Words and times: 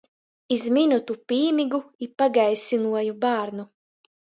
Iz 0.55 0.63
minutu 0.77 1.19
pīmygu 1.33 1.83
i 2.07 2.11
pagaisynuoju 2.23 3.19
bārnu... 3.25 3.73